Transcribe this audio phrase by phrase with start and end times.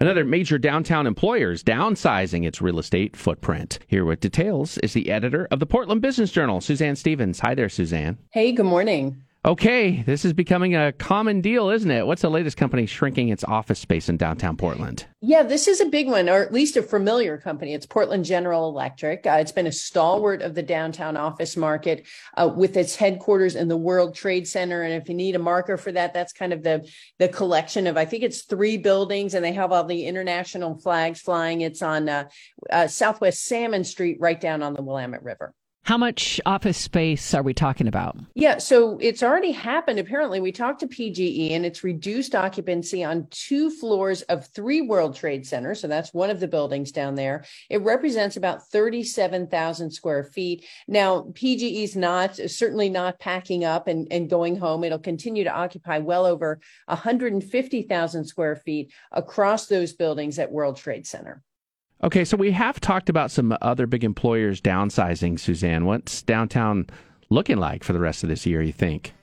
[0.00, 3.80] Another major downtown employer is downsizing its real estate footprint.
[3.88, 7.40] Here with details is the editor of the Portland Business Journal, Suzanne Stevens.
[7.40, 8.16] Hi there, Suzanne.
[8.30, 9.24] Hey, good morning.
[9.48, 12.06] Okay, this is becoming a common deal, isn't it?
[12.06, 15.06] What's the latest company shrinking its office space in downtown Portland?
[15.22, 17.72] Yeah, this is a big one, or at least a familiar company.
[17.72, 19.26] It's Portland General Electric.
[19.26, 22.06] Uh, it's been a stalwart of the downtown office market
[22.36, 24.82] uh, with its headquarters in the World Trade Center.
[24.82, 26.86] And if you need a marker for that, that's kind of the,
[27.18, 31.22] the collection of, I think it's three buildings, and they have all the international flags
[31.22, 31.62] flying.
[31.62, 32.28] It's on uh,
[32.70, 35.54] uh Southwest Salmon Street, right down on the Willamette River.
[35.88, 38.14] How much office space are we talking about?
[38.34, 39.98] Yeah, so it's already happened.
[39.98, 45.16] Apparently, we talked to PGE and it's reduced occupancy on two floors of three World
[45.16, 45.80] Trade Centers.
[45.80, 47.42] So that's one of the buildings down there.
[47.70, 50.66] It represents about 37,000 square feet.
[50.88, 54.84] Now, PGE is not certainly not packing up and, and going home.
[54.84, 61.06] It'll continue to occupy well over 150,000 square feet across those buildings at World Trade
[61.06, 61.42] Center.
[62.02, 65.84] Okay, so we have talked about some other big employers downsizing, Suzanne.
[65.84, 66.86] What's downtown
[67.28, 69.14] looking like for the rest of this year, you think?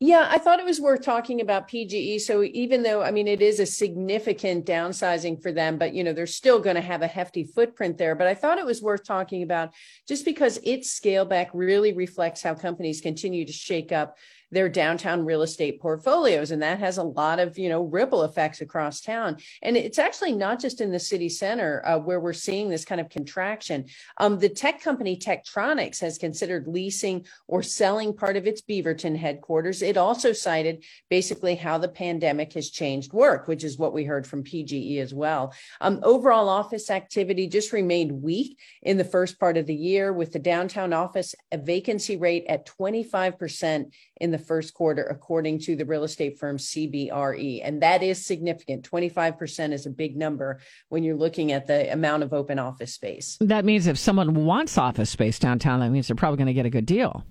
[0.00, 2.20] Yeah, I thought it was worth talking about PGE.
[2.20, 6.12] So even though, I mean, it is a significant downsizing for them, but, you know,
[6.12, 8.14] they're still going to have a hefty footprint there.
[8.14, 9.72] But I thought it was worth talking about
[10.06, 14.18] just because its scale back really reflects how companies continue to shake up
[14.54, 16.52] their downtown real estate portfolios.
[16.52, 19.38] And that has a lot of, you know, ripple effects across town.
[19.62, 23.00] And it's actually not just in the city center uh, where we're seeing this kind
[23.00, 23.86] of contraction.
[24.18, 29.82] Um, the tech company Tektronix has considered leasing or selling part of its Beaverton headquarters.
[29.82, 34.26] It also cited basically how the pandemic has changed work, which is what we heard
[34.26, 35.52] from PGE as well.
[35.80, 40.32] Um, overall office activity just remained weak in the first part of the year with
[40.32, 46.04] the downtown office vacancy rate at 25% in the first quarter, according to the real
[46.04, 47.60] estate firm CBRE.
[47.64, 48.88] And that is significant.
[48.88, 53.36] 25% is a big number when you're looking at the amount of open office space.
[53.40, 56.66] That means if someone wants office space downtown, that means they're probably going to get
[56.66, 57.24] a good deal.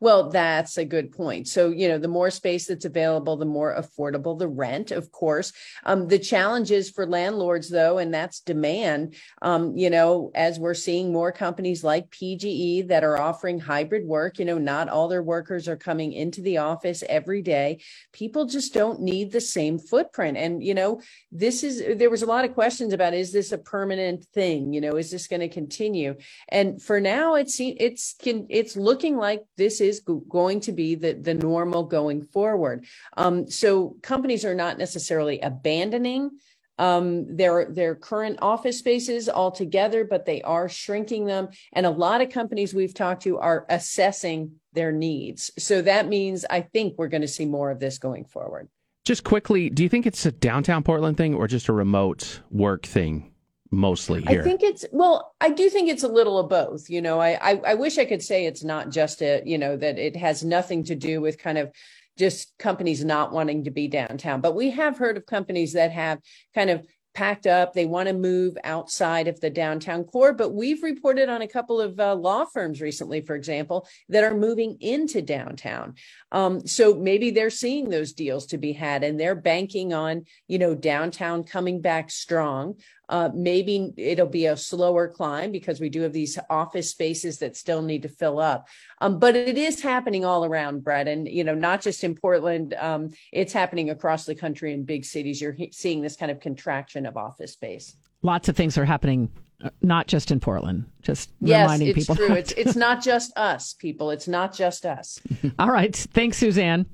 [0.00, 1.48] Well, that's a good point.
[1.48, 5.52] So, you know, the more space that's available, the more affordable the rent, of course.
[5.84, 9.14] Um, the challenge is for landlords, though, and that's demand.
[9.40, 14.38] Um, you know, as we're seeing more companies like PGE that are offering hybrid work,
[14.38, 17.80] you know, not all their workers are coming into the office every day.
[18.12, 20.36] People just don't need the same footprint.
[20.36, 23.58] And, you know, this is, there was a lot of questions about is this a
[23.58, 24.72] permanent thing?
[24.72, 26.16] You know, is this going to continue?
[26.48, 31.34] And for now, it's, it's, it's looking like this is going to be the, the
[31.34, 32.86] normal going forward.
[33.16, 36.30] Um, so companies are not necessarily abandoning
[36.78, 41.48] um, their their current office spaces altogether, but they are shrinking them.
[41.72, 45.50] And a lot of companies we've talked to are assessing their needs.
[45.58, 48.68] So that means I think we're going to see more of this going forward.
[49.04, 52.86] Just quickly, do you think it's a downtown Portland thing or just a remote work
[52.86, 53.31] thing?
[53.72, 54.40] Mostly here?
[54.40, 56.88] I think it's well, I do think it's a little of both.
[56.88, 59.76] You know, I, I I wish I could say it's not just a, you know,
[59.76, 61.72] that it has nothing to do with kind of
[62.18, 64.40] just companies not wanting to be downtown.
[64.40, 66.20] But we have heard of companies that have
[66.54, 67.72] kind of packed up.
[67.72, 70.32] They want to move outside of the downtown core.
[70.32, 74.34] But we've reported on a couple of uh, law firms recently, for example, that are
[74.34, 75.94] moving into downtown.
[76.30, 80.58] Um, so maybe they're seeing those deals to be had and they're banking on, you
[80.58, 82.76] know, downtown coming back strong.
[83.12, 87.54] Uh, maybe it'll be a slower climb because we do have these office spaces that
[87.58, 88.66] still need to fill up.
[89.02, 92.72] Um, but it is happening all around, Brett, and you know, not just in Portland.
[92.72, 95.42] Um, it's happening across the country in big cities.
[95.42, 97.96] You're he- seeing this kind of contraction of office space.
[98.22, 99.30] Lots of things are happening,
[99.62, 100.86] uh, not just in Portland.
[101.02, 102.16] Just yes, reminding it's people.
[102.16, 102.34] true.
[102.34, 104.10] it's it's not just us, people.
[104.10, 105.20] It's not just us.
[105.58, 105.94] all right.
[105.94, 106.86] Thanks, Suzanne.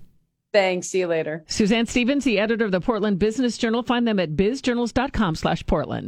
[0.52, 0.88] Thanks.
[0.88, 1.44] See you later.
[1.46, 3.82] Suzanne Stevens, the editor of the Portland Business Journal.
[3.82, 6.06] Find them at bizjournals.com slash Portland.